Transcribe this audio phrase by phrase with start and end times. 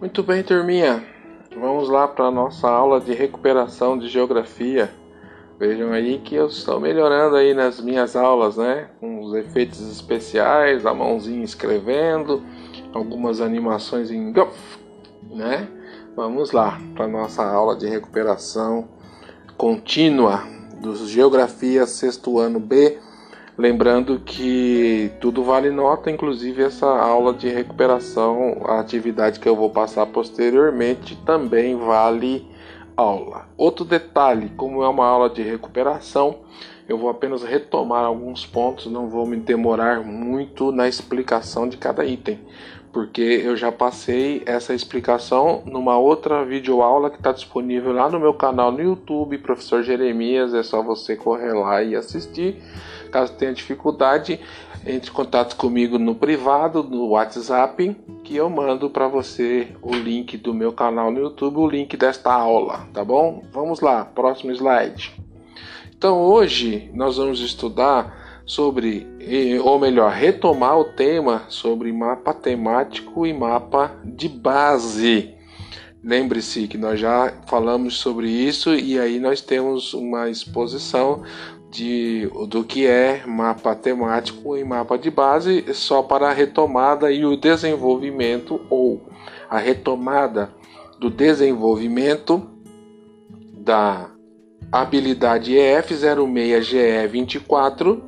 [0.00, 1.04] Muito bem, turminha.
[1.54, 4.90] Vamos lá para a nossa aula de recuperação de geografia.
[5.58, 8.88] Vejam aí que eu estou melhorando aí nas minhas aulas, né?
[8.98, 12.42] Com os efeitos especiais, a mãozinha escrevendo,
[12.94, 14.32] algumas animações em
[15.28, 15.68] né?
[16.16, 18.88] Vamos lá para nossa aula de recuperação
[19.58, 20.44] contínua
[20.80, 22.98] dos Geografia sexto ano B
[23.60, 29.68] Lembrando que tudo vale nota, inclusive essa aula de recuperação, a atividade que eu vou
[29.68, 32.48] passar posteriormente também vale
[32.96, 33.48] aula.
[33.58, 36.38] Outro detalhe, como é uma aula de recuperação,
[36.88, 42.02] eu vou apenas retomar alguns pontos, não vou me demorar muito na explicação de cada
[42.02, 42.40] item,
[42.90, 48.32] porque eu já passei essa explicação numa outra videoaula que está disponível lá no meu
[48.32, 52.56] canal no YouTube, Professor Jeremias, é só você correr lá e assistir.
[53.10, 54.40] Caso tenha dificuldade,
[54.86, 60.36] entre em contato comigo no privado, no WhatsApp, que eu mando para você o link
[60.36, 63.44] do meu canal no YouTube, o link desta aula, tá bom?
[63.52, 65.12] Vamos lá, próximo slide.
[65.96, 69.06] Então hoje nós vamos estudar sobre,
[69.62, 75.34] ou melhor, retomar o tema sobre mapa temático e mapa de base.
[76.02, 81.22] Lembre-se que nós já falamos sobre isso e aí nós temos uma exposição
[81.70, 87.24] de, do que é mapa temático e mapa de base só para a retomada e
[87.24, 89.06] o desenvolvimento ou
[89.48, 90.52] a retomada
[90.98, 92.50] do desenvolvimento
[93.52, 94.10] da
[94.72, 98.02] habilidade EF06GE24,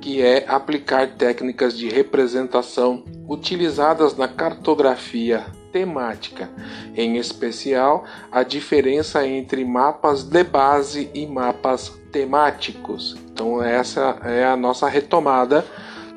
[0.00, 6.50] que é aplicar técnicas de representação utilizadas na cartografia temática,
[6.96, 13.16] em especial a diferença entre mapas de base e mapas temáticos.
[13.32, 15.64] Então, essa é a nossa retomada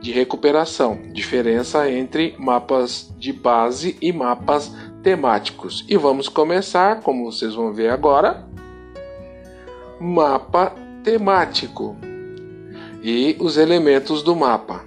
[0.02, 5.84] de recuperação, diferença entre mapas de base e mapas temáticos.
[5.90, 8.46] E vamos começar, como vocês vão ver agora,
[10.00, 11.96] mapa temático
[13.02, 14.84] e os elementos do mapa.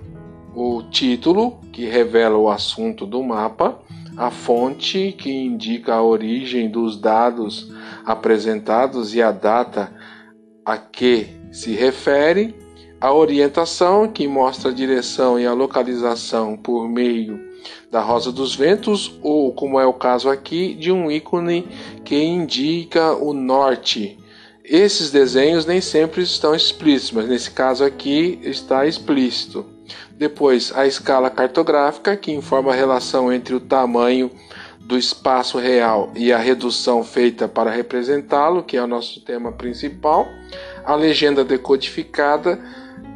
[0.55, 3.81] O título, que revela o assunto do mapa,
[4.17, 7.73] a fonte que indica a origem dos dados
[8.05, 9.93] apresentados e a data
[10.69, 12.55] a que se refere,
[13.01, 17.41] a orientação que mostra a direção e a localização por meio
[17.91, 21.67] da rosa dos ventos ou, como é o caso aqui, de um ícone
[22.05, 24.19] que indica o norte.
[24.63, 29.65] Esses desenhos nem sempre estão explícitos, mas nesse caso aqui está explícito.
[30.19, 34.31] Depois, a escala cartográfica, que informa a relação entre o tamanho
[34.89, 40.27] do espaço real e a redução feita para representá-lo, que é o nosso tema principal.
[40.83, 42.59] A legenda decodificada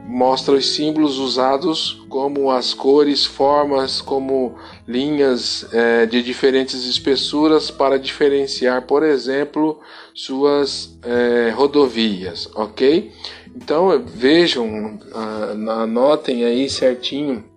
[0.07, 4.55] mostra os símbolos usados, como as cores, formas, como
[4.87, 9.81] linhas é, de diferentes espessuras para diferenciar, por exemplo,
[10.13, 13.11] suas é, rodovias, ok?
[13.57, 14.99] Então vejam,
[15.81, 17.51] anotem aí certinho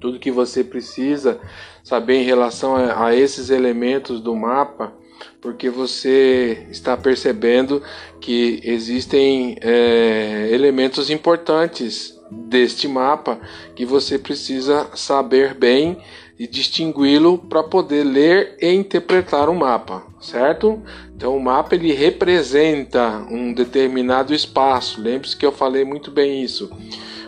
[0.00, 1.40] tudo que você precisa
[1.84, 4.92] saber em relação a, esses elementos do mapa,
[5.40, 7.82] porque você está percebendo
[8.20, 13.38] que existem é, elementos importantes deste mapa
[13.76, 15.98] que você precisa saber bem
[16.38, 20.82] e distingui-lo para poder ler e interpretar o mapa, certo?
[21.14, 25.00] Então o mapa ele representa um determinado espaço.
[25.00, 26.70] Lembre-se que eu falei muito bem isso.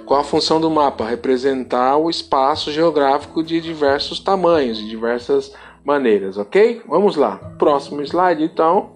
[0.07, 1.05] Qual a função do mapa?
[1.05, 5.53] Representar o espaço geográfico de diversos tamanhos, de diversas
[5.85, 6.81] maneiras, ok?
[6.87, 7.39] Vamos lá.
[7.59, 8.93] Próximo slide, então.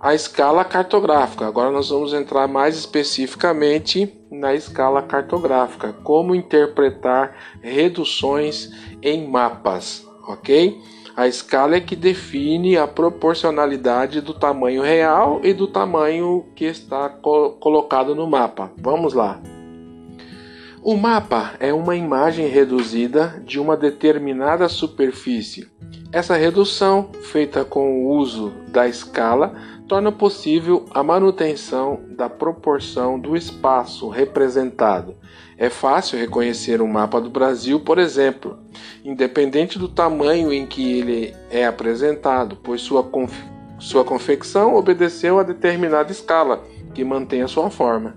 [0.00, 1.46] A escala cartográfica.
[1.46, 5.92] Agora nós vamos entrar mais especificamente na escala cartográfica.
[6.02, 8.70] Como interpretar reduções
[9.02, 10.80] em mapas, ok?
[11.14, 17.10] A escala é que define a proporcionalidade do tamanho real e do tamanho que está
[17.10, 18.72] co colocado no mapa.
[18.78, 19.38] Vamos lá.
[20.86, 25.66] O mapa é uma imagem reduzida de uma determinada superfície.
[26.12, 29.54] Essa redução, feita com o uso da escala,
[29.88, 35.16] torna possível a manutenção da proporção do espaço representado.
[35.56, 38.58] É fácil reconhecer um mapa do Brasil, por exemplo,
[39.02, 43.32] independente do tamanho em que ele é apresentado, pois sua, conf
[43.78, 46.62] sua confecção obedeceu a determinada escala
[46.94, 48.14] que mantém a sua forma.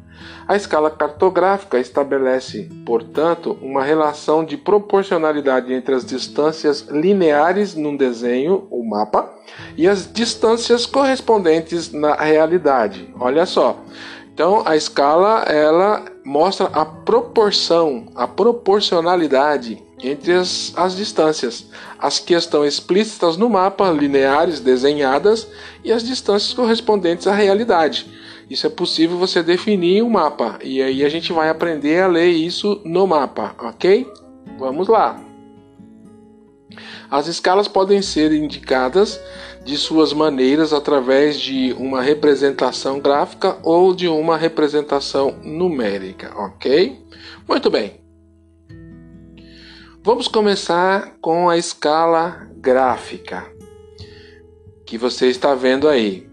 [0.48, 8.68] A escala cartográfica estabelece, portanto, uma relação de proporcionalidade entre as distâncias lineares num desenho,
[8.72, 9.34] o mapa,
[9.76, 13.14] e as distâncias correspondentes na realidade.
[13.20, 13.78] Olha só.
[14.34, 21.66] Então, a escala ela mostra a proporção, a proporcionalidade entre as, as distâncias,
[21.98, 25.48] as que estão explícitas no mapa, lineares desenhadas,
[25.84, 28.08] e as distâncias correspondentes à realidade.
[28.50, 32.08] Isso é possível você definir o um mapa, e aí a gente vai aprender a
[32.08, 34.10] ler isso no mapa, ok?
[34.58, 35.22] Vamos lá.
[37.10, 39.20] As escalas podem ser indicadas
[39.64, 46.98] de suas maneiras através de uma representação gráfica ou de uma representação numérica, ok?
[47.48, 48.00] Muito bem.
[50.04, 53.46] Vamos começar com a escala gráfica
[54.86, 56.27] que você está vendo aí.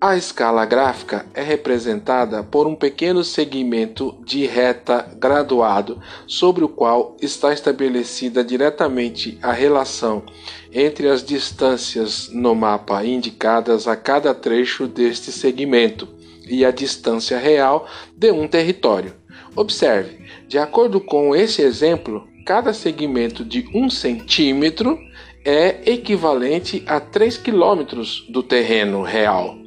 [0.00, 7.16] A escala gráfica é representada por um pequeno segmento de reta graduado sobre o qual
[7.20, 10.22] está estabelecida diretamente a relação
[10.72, 16.06] entre as distâncias no mapa indicadas a cada trecho deste segmento
[16.48, 19.14] e a distância real de um território.
[19.56, 24.96] Observe, de acordo com esse exemplo, cada segmento de um centímetro
[25.44, 29.58] é equivalente a 3 quilômetros do terreno real.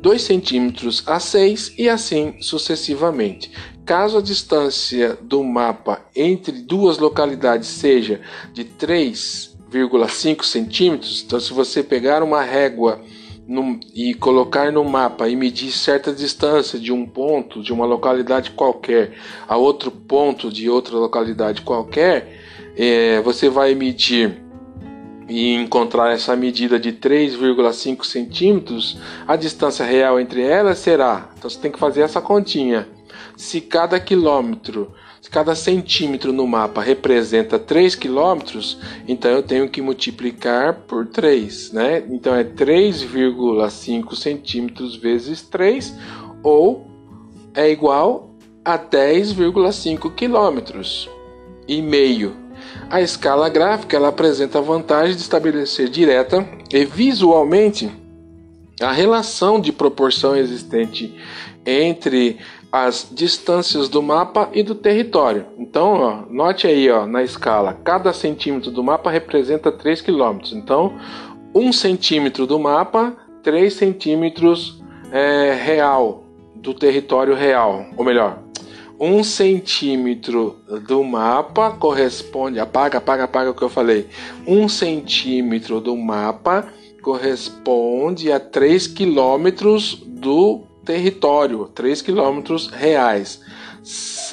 [0.00, 3.50] 2 centímetros a 6 e assim sucessivamente.
[3.84, 8.20] Caso a distância do mapa entre duas localidades seja
[8.52, 13.00] de 3,5 centímetros, então se você pegar uma régua
[13.46, 18.50] no, e colocar no mapa e medir certa distância de um ponto de uma localidade
[18.50, 19.12] qualquer
[19.46, 22.40] a outro ponto de outra localidade qualquer,
[22.76, 24.45] é, você vai medir
[25.28, 31.30] e encontrar essa medida de 3,5 centímetros, a distância real entre elas será.
[31.36, 32.88] Então você tem que fazer essa continha.
[33.36, 38.78] Se cada quilômetro, se cada centímetro no mapa representa 3 quilômetros,
[39.08, 42.04] então eu tenho que multiplicar por 3, né?
[42.08, 45.94] Então é 3,5 centímetros vezes 3,
[46.42, 46.86] ou
[47.54, 48.30] é igual
[48.64, 51.10] a 10,5 quilômetros
[51.66, 52.45] e meio
[52.90, 57.90] a escala gráfica ela apresenta a vantagem de estabelecer direta e visualmente
[58.80, 61.14] a relação de proporção existente
[61.64, 62.38] entre
[62.70, 65.46] as distâncias do mapa e do território.
[65.58, 70.38] Então, ó, note aí ó, na escala, cada centímetro do mapa representa 3 km.
[70.52, 70.94] Então,
[71.54, 76.24] 1 centímetro do mapa, 3 centímetros é, real
[76.54, 77.86] do território real.
[77.96, 78.42] Ou melhor,
[78.98, 80.56] um centímetro
[80.86, 82.58] do mapa corresponde.
[82.58, 84.08] Apaga, apaga, apaga o que eu falei.
[84.46, 86.66] Um centímetro do mapa
[87.02, 93.40] corresponde a 3 quilômetros do território, 3 quilômetros reais.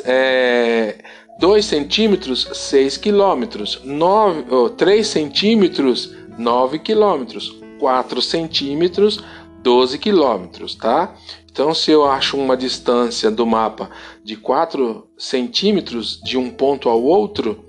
[0.05, 0.95] É,
[1.39, 3.81] 2 centímetros, 6 quilômetros.
[3.83, 7.61] 9, oh, 3 centímetros, 9 quilômetros.
[7.79, 9.21] 4 centímetros,
[9.63, 11.15] 12 quilômetros, tá?
[11.51, 13.89] Então, se eu acho uma distância do mapa
[14.23, 17.63] de 4 centímetros de um ponto ao outro,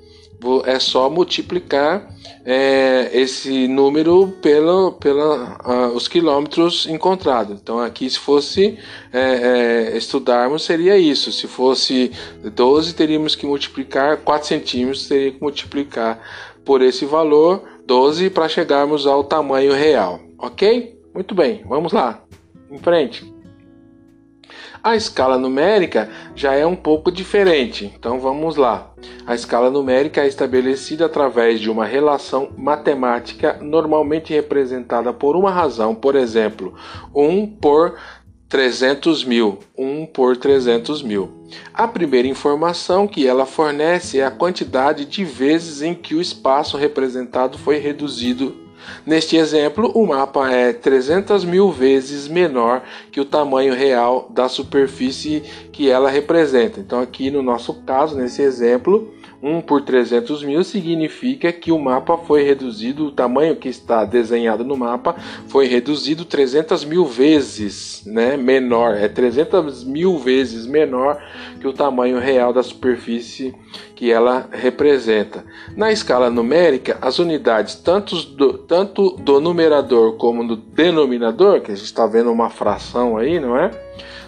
[0.67, 2.06] é só multiplicar
[2.44, 7.58] é, esse número pela, pela os quilômetros encontrados.
[7.61, 8.79] Então, aqui, se fosse
[9.12, 11.32] é, é, estudarmos, seria isso.
[11.32, 12.11] Se fosse
[12.43, 16.20] 12, teríamos que multiplicar 4 centímetros, teria que multiplicar
[16.64, 20.20] por esse valor 12 para chegarmos ao tamanho real.
[20.38, 20.94] Ok?
[21.14, 22.25] Muito bem, vamos lá.
[22.69, 23.32] Em frente.
[24.82, 28.93] A escala numérica já é um pouco diferente, então vamos lá.
[29.27, 35.94] A escala numérica é estabelecida através de uma relação matemática normalmente representada por uma razão,
[35.94, 36.74] por exemplo,
[37.15, 37.96] 1 por
[38.48, 41.31] 300 mil, 1 por 300 mil.
[41.72, 46.77] A primeira informação que ela fornece é a quantidade de vezes em que o espaço
[46.77, 48.64] representado foi reduzido
[49.06, 55.43] Neste exemplo, o mapa é 300 mil vezes menor que o tamanho real da superfície
[55.72, 56.81] que ela representa.
[56.81, 59.12] Então, aqui no nosso caso, nesse exemplo,
[59.44, 64.64] 1 por 300 mil significa que o mapa foi reduzido, o tamanho que está desenhado
[64.64, 65.14] no mapa
[65.48, 71.22] foi reduzido 300 mil vezes né, menor, é 300 mil vezes menor
[71.60, 73.55] que o tamanho real da superfície
[73.94, 75.44] que ela representa.
[75.77, 81.74] Na escala numérica, as unidades tanto do, tanto do numerador como do denominador, que a
[81.74, 83.70] gente está vendo uma fração aí, não é?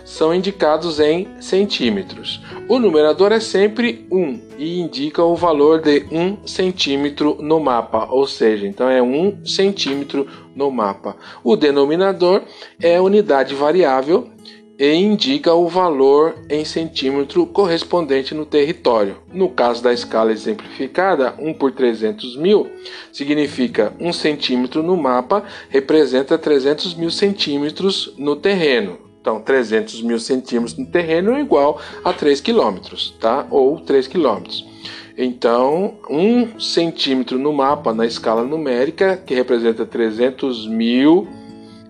[0.07, 2.41] são indicados em centímetros.
[2.69, 8.25] O numerador é sempre 1 e indica o valor de 1 centímetro no mapa, ou
[8.25, 11.17] seja, então é 1 centímetro no mapa.
[11.43, 12.43] O denominador
[12.81, 14.31] é unidade variável
[14.79, 19.17] e indica o valor em centímetro correspondente no território.
[19.33, 22.69] No caso da escala exemplificada, 1 por 300 mil
[23.13, 28.99] significa 1 centímetro no mapa representa 300 mil centímetros no terreno.
[29.21, 33.45] Então, 300 mil centímetros no terreno é igual a 3 quilômetros, tá?
[33.51, 34.65] Ou 3 quilômetros.
[35.19, 41.27] Então, um centímetro no mapa na escala numérica, que representa 300 mil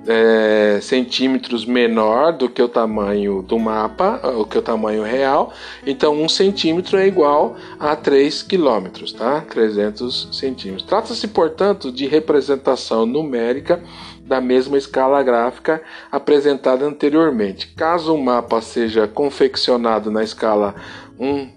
[0.07, 5.53] é, centímetros menor do que o tamanho do mapa, o que o tamanho real.
[5.87, 9.41] Então, um centímetro é igual a 3 quilômetros, tá?
[9.41, 10.87] 300 centímetros.
[10.87, 13.83] Trata-se, portanto, de representação numérica
[14.23, 17.69] da mesma escala gráfica apresentada anteriormente.
[17.77, 20.75] Caso o mapa seja confeccionado na escala
[21.19, 21.57] 1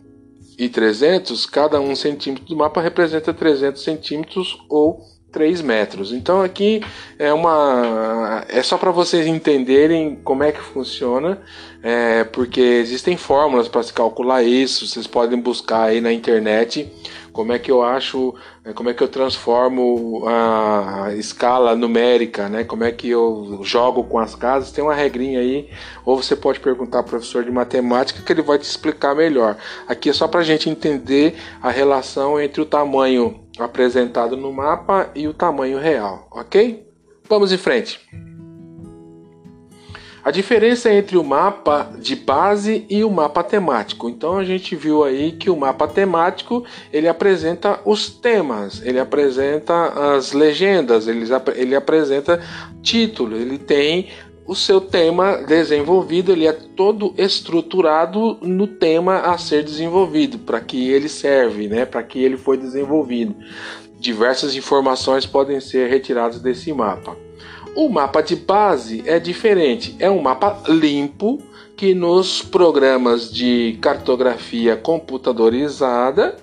[0.57, 4.99] e 300, cada um centímetro do mapa representa 300 centímetros ou
[5.31, 6.11] 3 metros.
[6.11, 6.81] Então aqui
[7.17, 11.41] é uma é só para vocês entenderem como é que funciona,
[11.83, 14.87] é, porque existem fórmulas para se calcular isso.
[14.87, 16.91] Vocês podem buscar aí na internet
[17.31, 18.33] como é que eu acho,
[18.65, 22.63] é, como é que eu transformo a escala numérica, né?
[22.63, 24.71] Como é que eu jogo com as casas?
[24.71, 25.69] Tem uma regrinha aí,
[26.05, 29.55] ou você pode perguntar ao professor de matemática que ele vai te explicar melhor.
[29.87, 35.09] Aqui é só para a gente entender a relação entre o tamanho apresentado no mapa
[35.15, 36.87] e o tamanho real, ok?
[37.27, 37.99] Vamos em frente.
[40.23, 44.09] A diferença entre o mapa de base e o mapa temático.
[44.09, 49.73] Então a gente viu aí que o mapa temático ele apresenta os temas, ele apresenta
[50.15, 51.25] as legendas, ele,
[51.55, 52.41] ele apresenta
[52.81, 54.09] título, ele tem
[54.49, 60.89] o seu tema desenvolvido, ele é todo estruturado no tema a ser desenvolvido, para que
[60.89, 63.35] ele serve, né, para que ele foi desenvolvido.
[63.99, 67.15] Diversas informações podem ser retiradas desse mapa.
[67.75, 71.37] O mapa de base é diferente, é um mapa limpo
[71.77, 76.37] que nos programas de cartografia computadorizada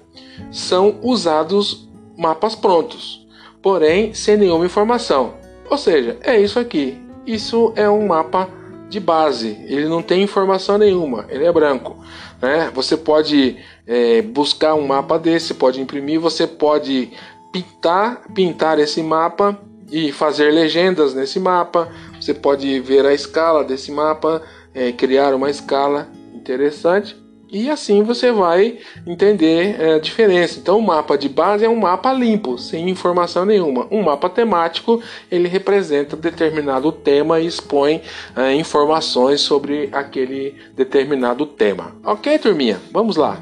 [0.53, 3.27] são usados mapas prontos,
[3.61, 5.35] porém sem nenhuma informação.
[5.69, 7.05] Ou seja, é isso aqui.
[7.27, 8.49] Isso é um mapa
[8.89, 11.97] de base, ele não tem informação nenhuma, ele é branco.
[12.41, 12.71] Né?
[12.73, 13.57] Você pode
[13.87, 17.11] é, buscar um mapa desse, pode imprimir, você pode
[17.53, 19.59] pintar, pintar esse mapa
[19.91, 21.89] e fazer legendas nesse mapa.
[22.21, 24.43] Você pode ver a escala desse mapa,
[24.73, 30.59] é, criar uma escala interessante e assim você vai entender é, a diferença.
[30.59, 33.87] Então, o mapa de base é um mapa limpo, sem informação nenhuma.
[33.91, 35.01] Um mapa temático
[35.31, 38.03] ele representa determinado tema e expõe
[38.35, 41.95] é, informações sobre aquele determinado tema.
[42.05, 42.81] Ok, turminha?
[42.91, 43.41] Vamos lá.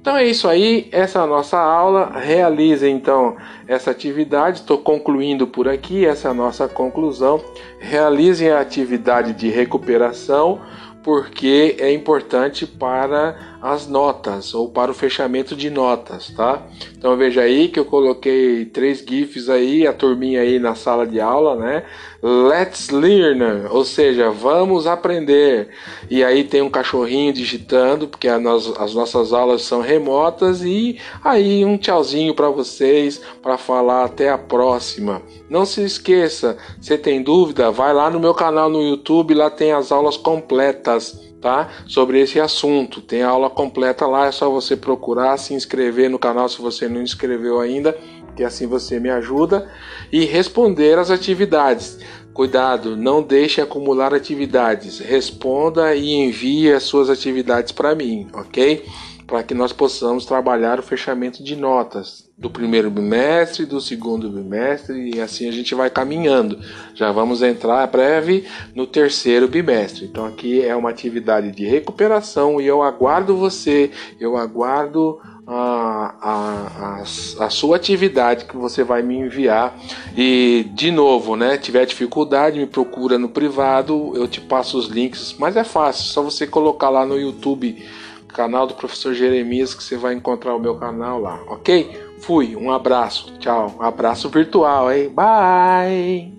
[0.00, 2.12] Então é isso aí, essa é a nossa aula.
[2.14, 4.60] Realize então essa atividade.
[4.60, 7.42] Estou concluindo por aqui, essa é nossa conclusão.
[7.78, 10.60] Realizem a atividade de recuperação
[11.02, 16.62] porque é importante para as notas ou para o fechamento de notas, tá?
[16.96, 21.20] Então veja aí que eu coloquei três GIFs aí, a turminha aí na sala de
[21.20, 21.84] aula, né?
[22.22, 25.68] Let's learn, ou seja, vamos aprender.
[26.10, 31.76] E aí tem um cachorrinho digitando, porque as nossas aulas são remotas e aí um
[31.76, 35.22] tchauzinho para vocês para falar até a próxima.
[35.48, 39.72] Não se esqueça, se tem dúvida, vai lá no meu canal no YouTube, lá tem
[39.72, 41.68] as aulas completas tá?
[41.86, 43.00] Sobre esse assunto.
[43.00, 47.02] Tem aula completa lá, é só você procurar, se inscrever no canal se você não
[47.02, 47.96] inscreveu ainda,
[48.36, 49.70] que assim você me ajuda
[50.12, 51.98] e responder as atividades.
[52.32, 55.00] Cuidado, não deixe acumular atividades.
[55.00, 58.84] Responda e envie as suas atividades para mim, ok?
[59.28, 65.14] Para que nós possamos trabalhar o fechamento de notas do primeiro bimestre, do segundo bimestre
[65.14, 66.58] e assim a gente vai caminhando.
[66.94, 70.06] Já vamos entrar breve no terceiro bimestre.
[70.06, 77.44] Então aqui é uma atividade de recuperação e eu aguardo você, eu aguardo a, a,
[77.44, 79.76] a, sua atividade que você vai me enviar.
[80.16, 81.56] E de novo, né?
[81.56, 86.22] Tiver dificuldade, me procura no privado, eu te passo os links, mas é fácil, só
[86.22, 87.84] você colocar lá no YouTube
[88.28, 92.08] canal do professor Jeremias que você vai encontrar o meu canal lá, ok?
[92.20, 95.08] Fui, um abraço, tchau, um abraço virtual, hein?
[95.08, 96.37] Bye!